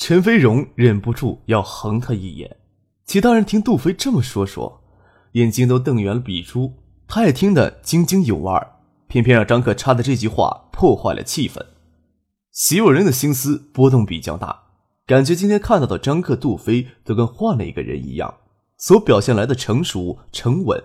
[0.00, 2.56] 陈飞荣忍不住要横他一眼，
[3.04, 4.82] 其他人听杜飞这么说说，
[5.32, 6.72] 眼睛都瞪圆了比出，
[7.06, 8.50] 他也听得津津有味
[9.08, 11.62] 偏偏让张克插的这句话破坏了气氛。
[12.50, 14.62] 席有人的心思波动比较大，
[15.06, 18.36] 感觉今天看到的张克、杜飞都跟换了一个人一样，
[18.78, 20.82] 所表现来的成熟沉稳，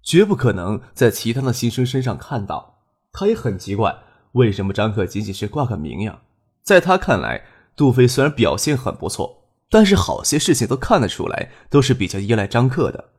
[0.00, 2.76] 绝不可能在其他的新生身上看到。
[3.10, 3.96] 他也很奇怪，
[4.32, 6.20] 为什么张克仅仅是挂个名呀？
[6.62, 7.42] 在他看来。
[7.78, 13.10] 杜飞虽然表现很不错，但是好些事情都看得出来，都是比较依赖张克的。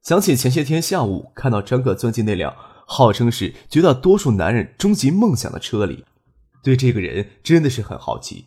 [0.00, 6.06] 想起前些天下午看到张克钻进那辆号称是绝大多数男人终极梦想的车里，
[6.62, 8.46] 对这个人真的是很好奇。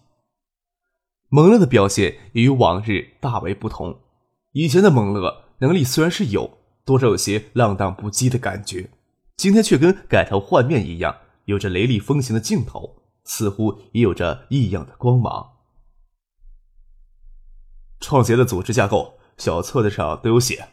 [1.30, 3.99] 蒙乐的表现也与往日大为不同。
[4.53, 8.89] 以前的蒙乐能力虽然是有，多少有些浪荡不羁的感觉，
[9.38, 11.15] 今天却跟改头换面一样，
[11.45, 15.58] 有着雷厉风行的劲头，似乎也有着异样的光芒。
[18.00, 20.69] 创协的组织架构，小册子上都有写。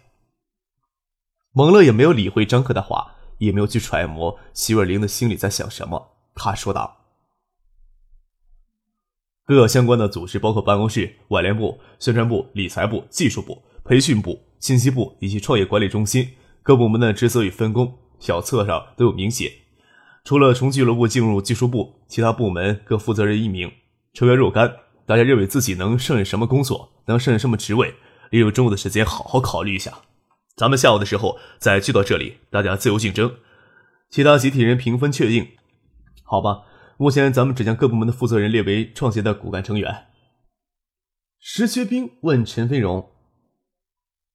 [1.53, 6.13] 蒙乐也没有理会张克的话，也没有去揣摩徐若琳的心里在想什么。
[6.35, 7.07] 他说道
[9.45, 16.29] ：“各相关的组织，包括办公室、外联部、宣传部、理财部、技术部、培训部、信息部以及创业管理中心，
[16.63, 19.53] 各部门的职责与分工，小册上都有明写。
[20.25, 23.73] 除了从俱乐部进入技术部，其他部门各负责人一名，
[24.13, 27.95] 成员若干。”大家认为自己能胜任什么工作，能胜任什么职位，
[28.31, 29.93] 利用中午的时间好好考虑一下。
[30.57, 33.36] 咱们下午的时候再聚到这里，大家自由竞争。
[34.11, 35.57] 其他集体人评分确定，
[36.23, 36.63] 好吧？
[36.98, 40.07] 目前咱们只将各部门的负责人列为创协的骨干成员。
[41.39, 43.13] 石学兵问陈飞荣：“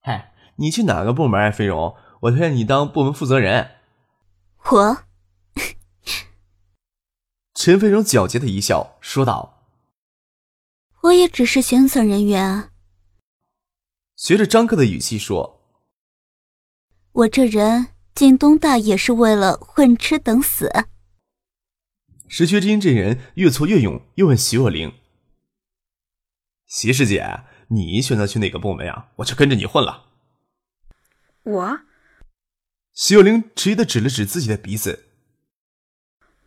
[0.03, 1.49] 嗨，你去哪个部门啊？
[1.49, 3.71] 飞荣，我推荐你当部门负责人。”
[4.71, 4.97] 我。
[7.55, 9.60] 陈飞荣狡黠的一笑，说道。
[11.03, 12.71] 我也只是闲散人员啊。
[14.15, 15.59] 学着张克的语气说
[17.11, 20.71] ：“我这人进东大也是为了混吃等死。”
[22.29, 24.93] 石学金这人越挫越勇，又问徐若琳
[26.67, 29.07] ：“徐师姐，你选择去哪个部门呀？
[29.17, 30.05] 我就跟着你混了。”
[31.43, 31.79] 我。
[32.93, 35.05] 徐若琳迟疑的指了指自己的鼻子：“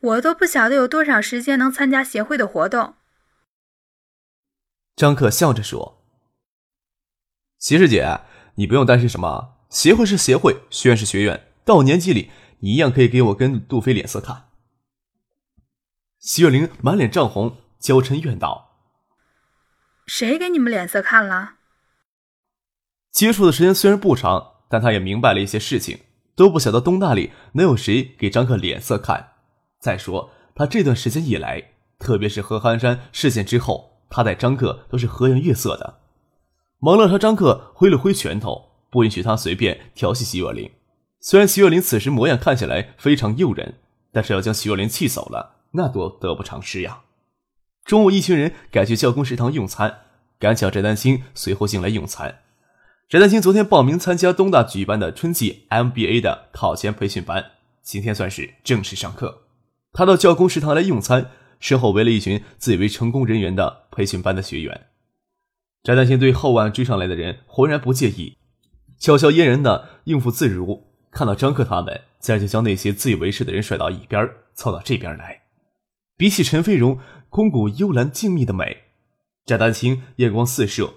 [0.00, 2.94] 我都不晓得有多少时间能参加协会的活动。”
[4.96, 6.04] 张克笑着说
[7.58, 8.20] ：“齐师姐，
[8.54, 9.56] 你不用担心什么。
[9.68, 14.50] 协会是协会，学院是学院，到年纪里，你一样可以给我跟杜飞脸色看。”
[16.20, 18.76] 徐月玲满脸涨红，娇嗔怨道
[20.06, 21.54] ：“谁给你们脸色看了？”
[23.10, 25.98] 接触的时间虽然不长，但他也明白了一些事情，
[26.36, 29.32] 都不晓得东大里能有谁给张克脸色看。
[29.80, 33.93] 再说，他这段时间以来，特别是何寒山事件之后。
[34.16, 35.98] 他待张克都是和颜悦色的，
[36.78, 40.70] 蒙乐朝张克挥了挥拳头，不允许他随便调戏徐若琳。
[41.18, 43.74] 虽然徐若琳此时模样看起来非常诱人，
[44.12, 47.00] 但是要将徐若琳气走了，那多得不偿失呀。
[47.84, 50.02] 中午，一群人改去教工食堂用餐，
[50.38, 52.42] 赶巧翟丹青随后进来用餐。
[53.08, 57.46] 翟丹青昨天报名参加东大举办的春季 MBA 的考前培训班，
[57.82, 59.42] 今天算是正式上课。
[59.92, 61.32] 他到教工食堂来用餐。
[61.60, 64.88] 身后围了一群自以为成功人员的培训班的学员，
[65.84, 68.38] 翟丹青对后晚追上来的人浑然不介意，
[68.98, 70.88] 悄悄嫣然的应付自如。
[71.12, 75.42] 看到张克他们，自然就将那些自以为是的人甩到一边，凑到这边来。
[76.16, 78.78] 比起陈飞荣空谷幽兰静谧的美，
[79.46, 80.94] 翟丹青眼光四射，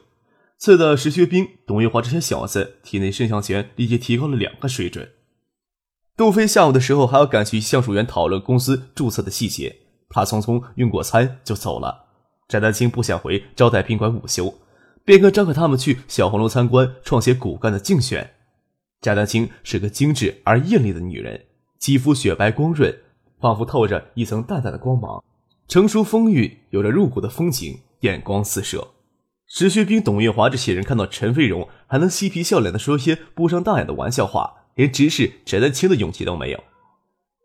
[0.57, 5.11] 刺的石学兵、董月华这些小子体内肾上腺立即提高了两个水准。
[6.15, 9.75] 杜飞下午的时候还要赶去橡树园讨论公司注册的细节。
[10.09, 12.06] 他匆匆用过餐就走了。
[12.47, 14.53] 翟丹青不想回招待宾馆午休，
[15.03, 18.35] 便跟张可他们去小红楼参观创协骨干的竞选。
[19.01, 21.45] 翟丹青是个精致而艳丽的女人，
[21.77, 22.97] 肌肤雪白光润，
[23.39, 25.21] 仿佛透着一层淡淡的光芒，
[25.67, 28.87] 成熟风韵，有着入骨的风情，眼光四射。
[29.49, 36.63] 石学兵、董月华这些人看到陈飞荣还能嬉皮笑脸的说些不伤大雅的玩笑话，连直视翟丹青的勇气都没有。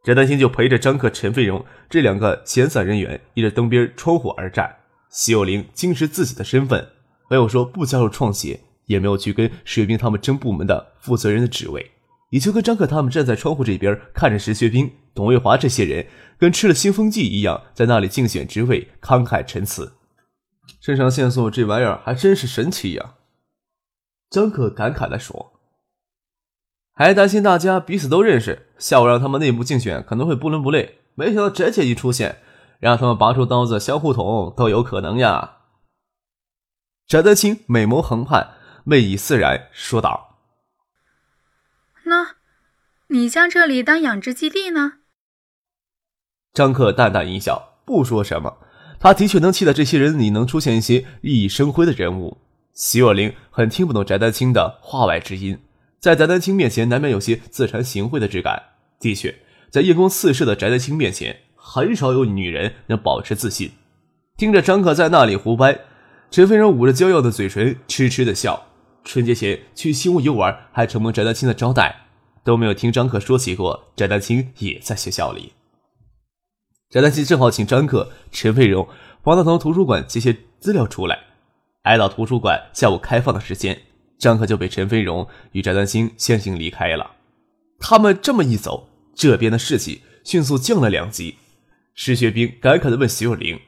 [0.05, 4.77] 翟丹青就陪着张克、陈飞荣这两个闲散人员依着灯边窗户而站。
[5.13, 6.89] 徐有灵惊失自己的身份，
[7.29, 11.91] 没有说不加入创协，也没有去跟石学兵他们争部门的负责人的职位，
[12.31, 16.07] 也就跟张可他们站在窗户这边看着石学兵、董卫华这些人
[16.39, 19.93] 跟吃了兴奋剂一样，在那里竞选职位，慷慨陈词。
[20.81, 23.15] 肾上腺素这玩意儿还真是神奇呀！
[24.31, 25.53] 张可感慨地说
[26.95, 32.39] ：“还担心大家彼此都认识，下午让他们内部竞选可能会不伦不类，没想到翟姐一出现，
[32.83, 35.59] 让他们拔出刀子相互捅都有可能呀。”
[37.07, 40.39] 翟德清美眸横盼，魅意自然，说道
[42.05, 42.37] ：“那，
[43.09, 44.95] 你将这里当养殖基地呢？”
[46.53, 48.59] 张克淡淡一笑，不说什么。
[48.99, 52.39] 他的确能期待这些人里能出现一些熠熠生辉的人物。
[52.73, 55.63] 席若琳很听不懂翟丹青的话外之音，
[55.99, 58.63] 在翟丹青面前难免有些自惭形秽的质感。
[58.99, 61.42] 的确，在夜光四射的翟丹青面前，
[61.75, 63.73] 很少有女人能保持自信。
[64.37, 65.81] 听着张克在那里胡掰，
[66.31, 68.67] 陈飞荣捂着娇艳的嘴唇痴痴的笑。
[69.05, 72.03] 春节前去新屋游玩，还承蒙翟丹青的招待，
[72.45, 75.55] 都没有听张克说起过翟丹青也在学校里。
[76.91, 78.87] 翟丹青正好请张克、陈飞荣
[79.23, 81.21] 帮他从图书馆接些资料出来。
[81.85, 83.81] 挨到图书馆下午开放的时间，
[84.19, 87.13] 张克就被陈飞荣与翟丹青先行离开了。
[87.81, 91.39] 他们这么一走，这边的士气迅速降了两级。
[91.95, 93.61] 石学兵感慨的问徐有灵：“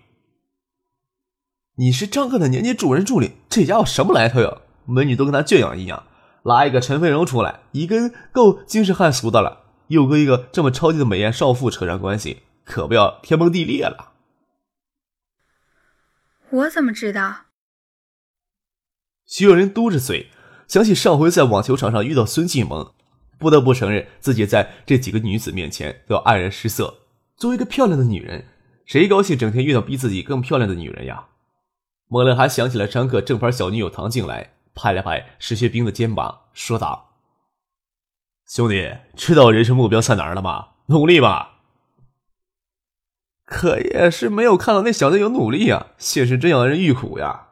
[1.76, 4.58] 你是张克的年级主任助理，这家伙什么来头呀？
[4.86, 6.06] 美女都跟他圈养一样，
[6.42, 14.12] 拉一个陈飞荣出来，已经够惊世骇俗的了，又跟一个这么超级的美艳少妇扯上关系。”可不要天崩地裂了！
[16.48, 17.42] 我怎么知道？
[19.26, 20.30] 徐若琳嘟着嘴，
[20.66, 22.94] 想起上回在网球场上遇到孙继萌，
[23.38, 27.00] 不得不承认自己在这几个女子面前都要黯然失色。
[27.36, 28.46] 作为一个漂亮的女人，
[28.84, 31.28] 谁高兴整天遇到比自己更漂亮的女人呀？
[32.06, 37.16] 猛然还想起了张克正牌小女友唐静来，拍了拍石学兵的肩膀，说道
[38.46, 40.68] ：“兄弟，知道人生目标在哪儿了吗？
[40.86, 41.62] 努力吧！”
[43.44, 47.48] 可也是没有看到那小子有努力啊，现实真让人欲苦呀。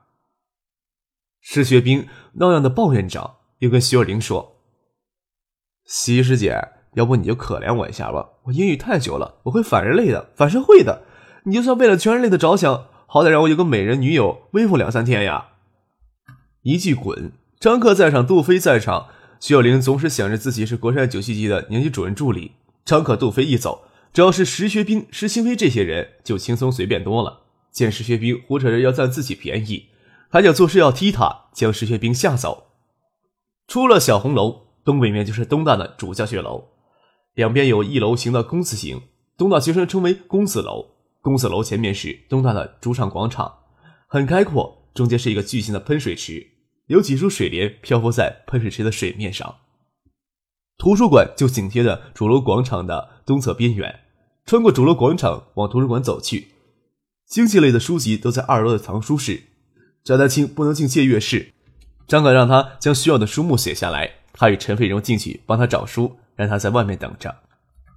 [1.40, 4.58] 石学兵那样的抱怨着，又跟徐若琳说
[5.84, 11.02] ：“徐师姐，要不你就可怜我一下吧，我英语太久了，我会反人类的，反社会的。
[11.44, 15.48] 你就算为了全人类的着想，好歹让我有个美人女友，威服两三天呀。”
[16.62, 19.08] 一句滚，张克在场，杜飞在场，
[19.40, 22.52] 徐若琳总是想着自己是国山九七级的年级主任助理。
[22.84, 23.84] 张克、杜飞一走。
[24.12, 27.44] 只要是石学兵、石新飞这些人，就轻松随便多了。
[27.70, 29.86] 见石学兵胡扯着要占自己便宜，
[30.28, 32.66] 还想做事要踢他，将石学兵吓走。
[33.66, 36.68] 出了小红楼，东北面就是东大的主教学楼，
[37.34, 39.02] 两边有一楼形的公字形，
[39.38, 40.90] 东大学生称为公子楼。
[41.20, 43.60] 公子楼前面是东大的主场广场，
[44.08, 46.48] 很开阔，中间是一个巨型的喷水池，
[46.86, 49.56] 有几株水莲漂浮在喷水池的水面上。
[50.76, 54.00] 图书馆就紧贴着主楼广场的东侧边缘。
[54.44, 56.48] 穿过主楼广场往图书馆走去，
[57.26, 59.44] 经济类的书籍都在二楼的藏书室。
[60.02, 61.54] 翟丹青不能进借阅室，
[62.08, 67.36] 张可让他将需要的书目写下来，他与陈飞荣进去帮他找书，让他在外面等着。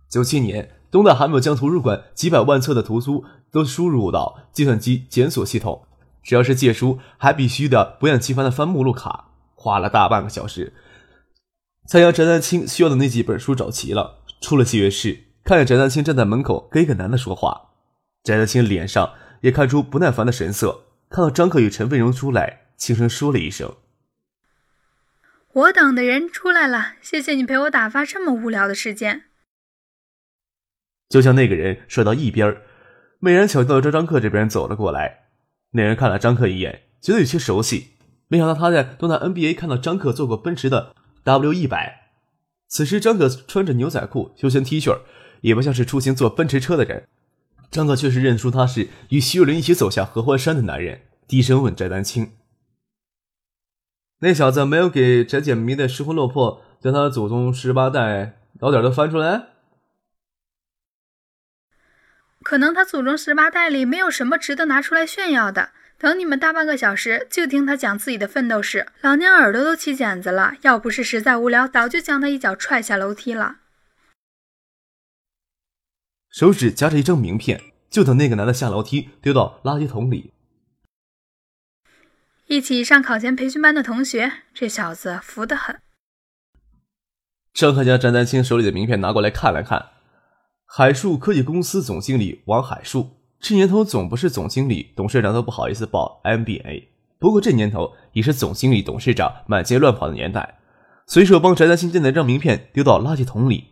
[0.09, 5.85] 九七年，东大还没有将图书馆几百万册的图书都输入到计算机检索系统，
[6.23, 10.73] 只要是借书，还必须的不厌其烦的翻目录卡，花了大半个小时，
[11.87, 14.19] 才将翟丹青需要的那几本书找齐了。
[14.41, 15.23] 出了借阅室。
[15.43, 17.69] 看见翟丹青站在门口跟一个男的说话，
[18.23, 20.81] 翟丹青脸上也看出不耐烦的神色。
[21.09, 23.71] 看到张克与陈飞荣出来，轻声说了一声
[25.55, 29.23] ：“我等的人出来了，谢谢你陪我打发这么无聊的时间。”
[31.09, 32.57] 就像那个人甩到一边，
[33.19, 35.29] 美人巧到朝张克这边走了过来。
[35.71, 37.93] 那人看了张克一眼，觉得有些熟悉，
[38.27, 40.93] 没想到他在东南 NBA 看到张克坐过奔驰的
[41.23, 42.11] W 一百。
[42.67, 44.99] 此时张克穿着牛仔裤、休闲 T 恤。
[45.41, 47.07] 也不像是出行坐奔驰车的人，
[47.69, 52.31] 张克却是认出他是与徐若琳一起走下合欢山的男人，低声问翟丹青
[54.19, 59.47] ：“那小子没有给翟姐迷得失魂落魄，将他祖宗十八代老点都翻出来？
[62.41, 65.71] 可能他祖宗十八代里没有什么值得拿出来炫耀的。
[65.97, 70.53] 等你们大半个小时，就听他讲自己的奋斗史，老娘耳朵都起茧子了。
[70.61, 73.57] 要不是实在无聊，早就将他一脚踹下楼梯了。”
[76.29, 80.34] 手指夹着一张名片，就等那个男的下楼梯丢到垃圾桶里。
[82.47, 85.79] 一起上考前培训班的同学，这小子服得很。
[87.55, 89.83] 张克将张丹青手里的名片拿过来看了看，
[90.67, 100.59] 海树科技公司总经理王海树，这年头总不是总经理、董事长都不好意思报 MBA，不过这年头已是总经理、董事长满街乱跑的年代，
[101.07, 103.69] 随手帮翟丹青将那张名片丢到垃圾桶里。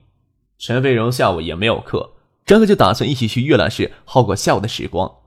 [0.57, 2.13] 陈飞荣下午也没有课，
[2.43, 5.19] 张克就打算一起去阅览室耗个下午的时光。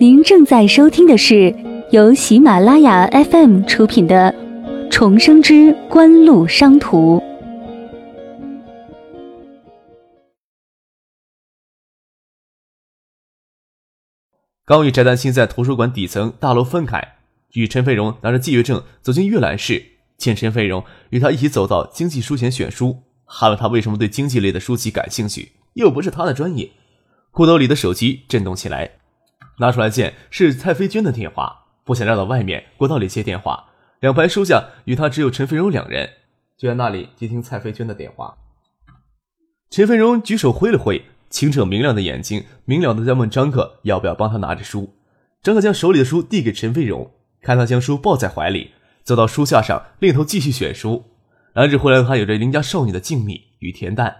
[0.00, 1.52] 您正在收听的是
[1.90, 4.32] 由喜马拉雅 FM 出品的
[4.88, 7.18] 《重生之官路商途》。
[14.64, 17.16] 刚与翟丹青在图书馆底层大楼分开，
[17.54, 19.84] 与陈飞荣拿着借阅证走进阅览室，
[20.16, 26.70] 见陈飞荣与他一起走到经济书前选书，还问他为什么对经济类的书籍感兴趣，又不是他的专业。
[27.32, 28.92] 裤兜里的手机震动起来，
[29.58, 33.70] 拿出来见是蔡飞娟的电话，不想绕到外面过道里接电话。
[34.00, 36.08] 两排书架与他只有陈飞荣两人，
[36.56, 38.36] 就在那里接听蔡飞娟的电话。
[39.70, 41.04] 陈飞荣举手挥了挥。
[41.30, 44.94] 清澈明亮的眼睛，明了的在问张克要不要帮他拿着书。
[45.42, 47.12] 张克将手里的书递给陈飞荣，
[47.42, 48.70] 看他将书抱在怀里，
[49.02, 51.04] 走到书架上，另一头继续选书。
[51.52, 54.16] 来日回来，他有着邻家少女的静谧与恬淡。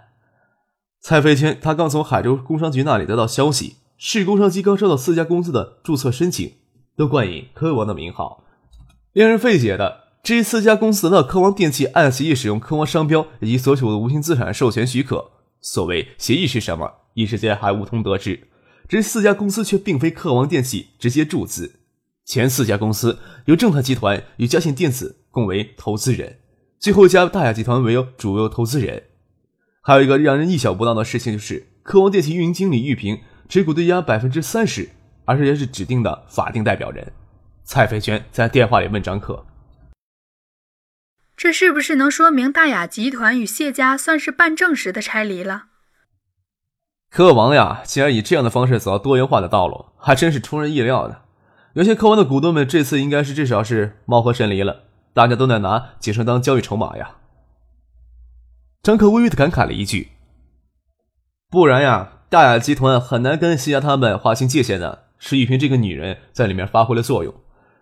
[1.00, 6.52] 蔡飞娟，他刚从海州工商局那里得到消息，市工商局刚收到四家公司的注册申请，
[6.96, 8.44] 都冠以科王的名号。
[9.12, 15.32] 令人费解的，这四家公司的科王电器按协议使用科王商标以及所属的无形资产授权许可。
[15.60, 18.46] 所谓协议是什么，一时间还无从得知。
[18.88, 21.80] 这四家公司却并非科王电器直接注资，
[22.24, 26.38] 前四家公司由正泰集团与嘉信电子共为投资人，
[26.78, 29.02] 最后一家大雅集团为主要投资人。
[29.82, 34.88] 还有一个让人意想不到的事情，就是科王电器运营经理玉萍持股对押百分之三十，
[35.24, 37.12] 而且是指定的法定代表人。
[37.64, 39.44] 蔡飞娟在电话里问张可。
[41.36, 45.66] 这是不是能说明大雅集团与谢家算是办正时的拆离了？
[47.10, 51.22] 柯王呀，竟然以这样的方式走到多元化的道路，还真是出人意料的。
[51.74, 57.16] 有些柯王的股东们这次应该是至少是貌合神离了，大家都在拿景生当交易筹码呀。
[58.82, 60.08] 张克微微的感慨了一句
[61.48, 65.06] ：“不然呀，大雅集团很难跟谢家他们划清界限的。
[65.16, 67.34] 是玉萍这个女人在里面发挥了作用，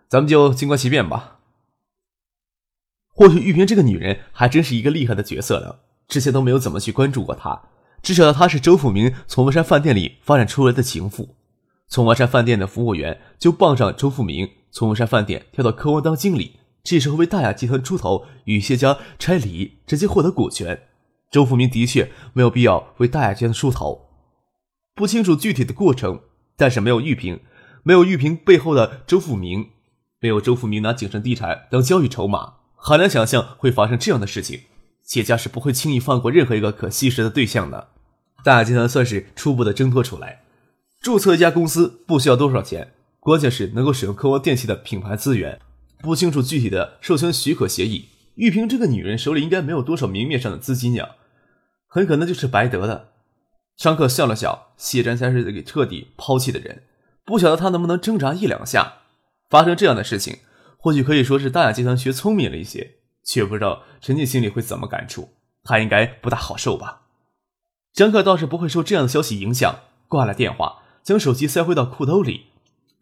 [0.07, 1.39] 咱们就静观其变吧。”
[3.13, 5.75] 或许玉萍这个女人还真是一个厉害的角色呢，
[6.07, 7.61] 之前都没有怎么去关注过她，
[8.01, 11.35] 只晓得她是周富明从文山饭店里发展出来的情妇。
[11.89, 20.83] 从文山饭店的服务员就傍上周富明从文山饭店跳到科王当经理，这时候为大雅集团出头，与谢家拆离，直接获得股权。
[21.29, 24.06] 周富明的确没有必要为大雅集团出头，
[24.97, 26.21] 不清楚具体的过程，
[26.55, 27.39] 但是没有玉萍，
[27.83, 29.69] 没有玉萍背后的周富明，
[30.19, 32.55] 没有周富明拿景盛地产当交易筹码。
[32.75, 34.61] 很难想象会发生这样的事情，
[35.03, 37.89] 谢家是不会轻易放过任何一个可吸食的对象的。
[38.43, 40.41] 大集团算是初步的挣脱出来，
[40.99, 45.59] 注册一家公司不需要多少钱，关键是能够使用科沃电器的品牌资源。
[46.01, 51.09] 不清楚具体的授权许可协议，玉萍这个女人手里应该没有多少明面上的资金呀，
[51.87, 53.09] 很可能就是白得的。
[53.77, 56.83] 张克笑了笑，谢占才是给彻底抛弃的人，
[57.23, 58.95] 不晓得他能不能挣扎一两下。
[59.49, 60.39] 发生这样的事情。
[60.79, 65.33] 或许可以说是大雅集团学聪明了一些，却不知道陈静心里会怎么感触。
[65.63, 67.01] 他应该不大好受吧？
[67.93, 72.45] 张克倒是不会受这样的消息影响，挂了电话，将手机塞回到裤兜里，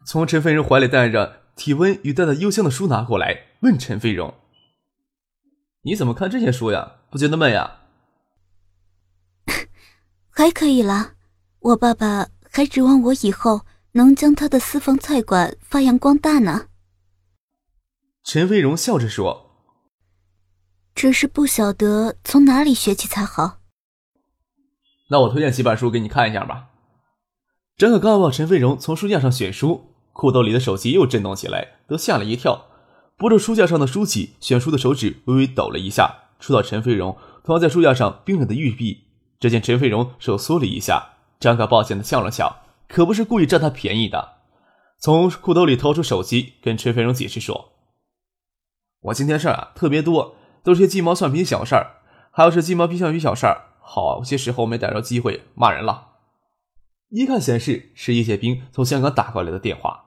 [0.04, 4.34] 从陈飞荣怀里带着体温与带着幽香的书拿过来，问陈飞荣
[5.84, 6.94] ：“你怎么看这些书呀？
[7.10, 7.82] 不觉得闷呀
[10.38, 11.14] ？”“还可以啦，
[11.60, 13.62] 我爸爸还指望我以后
[13.92, 16.66] 能将他的私房菜馆发扬光大呢。”
[18.22, 19.46] 陈飞荣笑着说
[20.94, 23.60] ：“只是不晓得从哪里学起才好。”
[25.08, 26.66] 那我推荐几本书给你看一下吧。
[27.78, 32.66] 张可刚望陈飞荣从书架上选书，裤兜里的手机又震动起来，都吓了一跳。
[33.16, 39.05] 拨着书架上的书籍，选书的手指微微抖了一下，触到陈飞荣放在书架上冰冷的玉臂。
[39.38, 44.36] 只见陈飞荣手缩了一下，张可抱歉的笑了笑，可不是故意占他便宜的。
[44.98, 47.72] 从裤兜里掏出手机，跟陈飞荣解释说。
[49.02, 52.00] 我今天事儿啊特别多，都是些鸡毛蒜皮小事儿，
[52.30, 56.12] 还有是鸡毛皮蒜皮小事儿，好些时候没逮着机会骂人了。
[57.10, 60.06] 一看显示是叶剑兵从香港打过来的电话，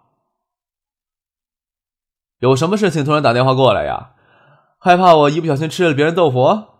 [2.39, 4.15] 有什么事情突然打电话过来呀？
[4.79, 6.78] 害怕我一不小心吃了别人豆腐？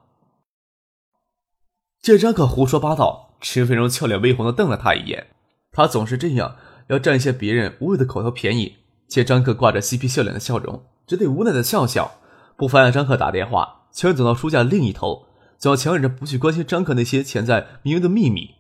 [2.02, 3.36] 见张可胡说八道！
[3.42, 5.28] 陈飞荣俏脸微红的瞪了他一眼，
[5.72, 6.56] 他总是这样，
[6.88, 8.78] 要占一些别人无谓的口头便宜。
[9.08, 10.86] 见张克挂着嬉皮笑脸的笑容。
[11.06, 12.20] 只得无奈的笑笑，
[12.56, 15.26] 不妨让张克打电话，悄然走到书架另一头，
[15.58, 18.52] 总要强忍着不去关心张克那些潜在名人的秘密。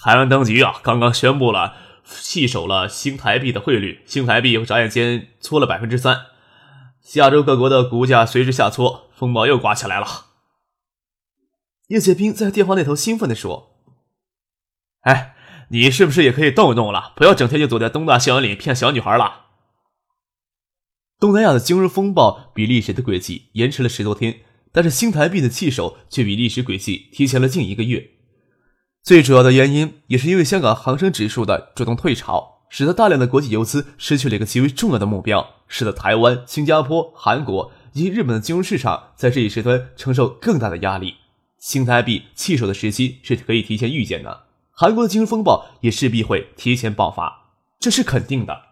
[0.00, 1.74] 台湾当局啊，刚刚宣布了
[2.04, 6.26] 弃守了新台币的汇率，新台币眨眼间搓了百分之三，
[7.14, 10.06] 亚洲各国的股价随之下挫，风暴又刮起来了。
[11.88, 13.74] 叶剑兵在电话那头兴奋地说
[15.04, 15.34] ：“哎，
[15.70, 17.12] 你是不是也可以动一动了？
[17.16, 19.46] 不要整天就躲在东大校园里骗小女孩了。”
[21.18, 24.40] 东南亚的金融风暴比历史的轨迹延迟了十多天，
[24.70, 28.10] 但是新台币的弃守却比历史轨迹提前了近一个月。
[29.02, 41.14] 最主要的原因也是因为香港恒生指数的主动退潮，使得大量的国际游资失去了一个极为重要的目标，使得台湾、新加坡、韩国以及日本的金融市场在这一时段承受更大的压力。
[41.58, 48.62] 新台币弃守的时期是可以提前预见的，韩国的金融风暴也势必会提前爆发，这是肯定的。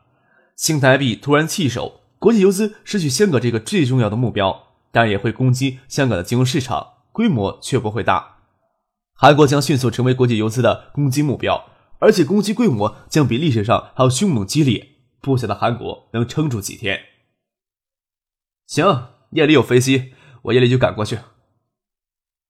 [0.54, 2.00] 新台币突然弃守。
[2.18, 8.38] 国际游资失去香港这个最重要的目标，但也会攻击香港的金融市场，规模却不会大。
[9.12, 14.92] 韩国将迅速成为国际游资的攻击目标，而且攻击规模将比历史上还要凶猛激烈。
[15.20, 17.00] 不晓得韩国能撑住几天？
[18.66, 20.14] 行，夜里有飞机，
[20.44, 21.18] 我夜里就赶过去。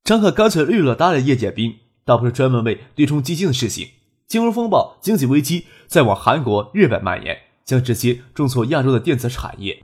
[0.07, 3.91] 张克干脆利落搭了叶剑兵，倒不是专门为对冲基金的事情。
[4.29, 7.43] 金融风暴、经济危机在往韩国、日本蔓延。
[7.65, 9.83] 将直接重挫亚洲的电子产业。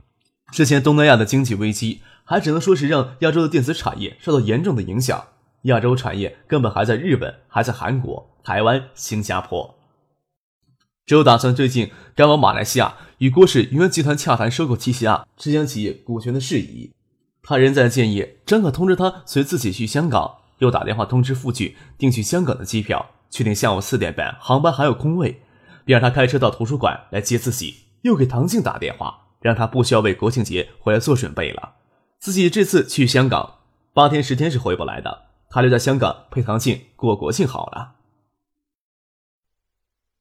[0.53, 5.27] 之前东南亚的经济危机还只能说是让亚洲的电子产业受到严重的影响，
[5.63, 9.75] 亚洲产业根本还在日本、还在韩国、台湾、新加坡。
[11.05, 16.93] 只有打算最近赶往马来西亚与郭氏云源集团洽谈收购旗下浙江企业股权的事宜。
[17.43, 25.41] 他人在建业，张可通知他随自己去香港，又打电话通知傅俊订去香港的机票，确定下午四点半航班还有空位。
[25.85, 31.73] 便让他开车到图书馆来接自己，又给唐静打电话，让他不需要为国庆节回来做准备了。
[32.19, 33.55] 自己这次去香港
[33.93, 37.95] 八天十天是回不来的，他留在香港陪唐静过国庆好了。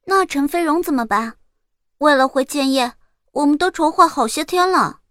[0.07, 1.35] 那陈飞荣怎么办？
[1.99, 2.95] 为了回建业，
[3.31, 5.02] 我们都筹划好些天了。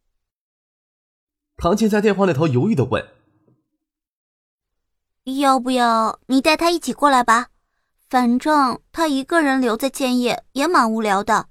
[1.61, 3.05] 唐静在电话那头犹豫的问
[5.39, 7.49] ：“要不要你带他一起过来吧？”
[8.09, 11.49] 反正他一个人留在建业也蛮无聊的。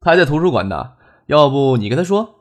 [0.00, 0.94] 他还在图书馆呢，
[1.26, 2.34] 要不你跟他说？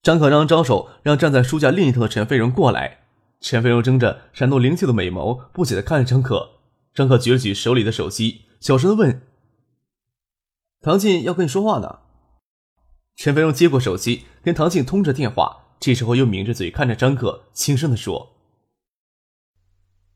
[0.00, 3.00] 张可章招手让站在书架另一头的陈飞荣过来。
[3.40, 6.60] 陈飞荣睁着闪动灵气的美眸，不解的看着张可。
[6.94, 9.26] 张可举了举手里的手机，小声的问
[10.80, 11.98] ：“唐静要跟你说话呢。”
[13.22, 15.74] 陈飞荣接过手机，跟唐静通着电话。
[15.78, 18.34] 这时候又抿着嘴看着张可，轻声的说。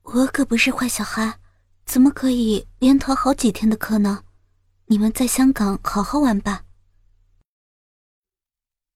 [0.05, 1.35] 我可不是坏小孩，
[1.85, 4.23] 怎么可以连逃好几天的课呢？
[4.87, 6.63] 你们在香港好好玩吧。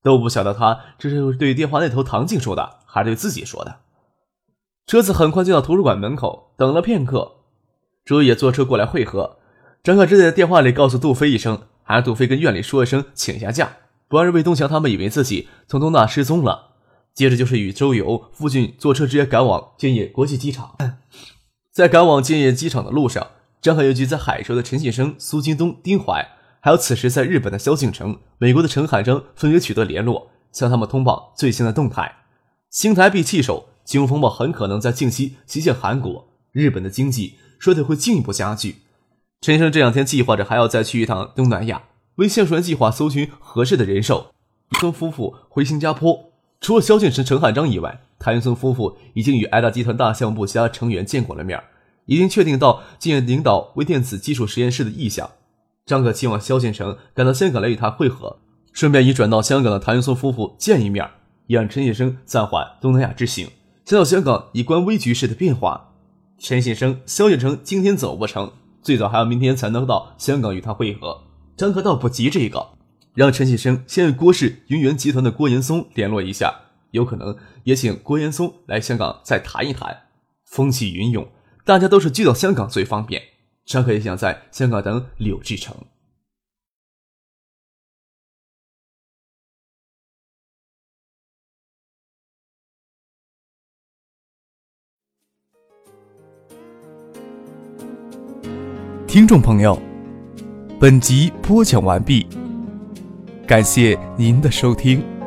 [0.03, 3.81] 都不晓得他这是对电话那头唐静说的，还是对自己说的。
[4.87, 7.43] 车子很快就到图书馆门口，等了片刻，
[8.07, 9.39] 周也坐车过来会合。
[9.83, 13.77] 张可只在电话里告诉杜飞一声，还让杜飞跟院里说一声请下假，
[14.09, 16.77] 不然魏东强他们以为自己从东大失踪了。
[17.15, 20.77] 接着就是与周游、傅俊坐车直接赶往建业国际机场。
[21.73, 23.27] 在赶往建业机场的路上，
[23.61, 26.29] 张海又聚在海州的陈信生、苏京东、丁怀，
[26.61, 32.17] 还有此时在日本的萧敬腾、美国的陈海生，分别取得联络，向他们通报最新的动态。
[32.71, 38.83] 新台币弃守，金融风暴很可能在近期袭击韩国、日本的经济衰退会进一步加剧。
[39.41, 41.83] 陈生这两天计划着还要再去一趟东南亚，
[42.19, 44.33] 为橡树园计划搜寻合适的人手。
[44.81, 46.33] 孙夫妇回新加坡。
[46.61, 51.63] 除了萧敬腾、陈汉章以外，谭云松夫妇已经与爱达集团大项目部其他成员见过了面，
[52.07, 55.31] 已经确定到建业领导微电子技术实验室的意向。
[55.87, 58.39] 张可期望萧敬腾赶到香港来与他会合，
[58.73, 61.09] 顺便与转到香港的谭云松夫妇见一面，
[61.47, 63.49] 也让陈先生暂缓东南亚之行，
[63.85, 65.93] 先到香港以观微局势的变化。
[66.41, 68.51] 陈先生、萧敬腾今天走不成，
[68.83, 71.23] 最早还要明天才能到香港与他会合。
[71.59, 72.79] 张可倒不急这个。
[73.15, 76.55] 让陈启生先与郭氏云源集团的郭岩松联络一下，
[76.93, 80.05] 有可能也请郭岩松来香港再谈一谈。
[80.45, 81.29] 风起云涌，
[81.65, 83.21] 大家都是聚到香港最方便。
[83.67, 85.75] 张可也想在香港等柳志成。
[99.09, 99.81] 听众朋友，
[100.81, 102.25] 本集播讲完毕。
[103.49, 105.18] 感谢您的收听。